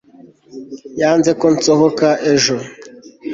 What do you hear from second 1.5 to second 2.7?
nsohoka ejo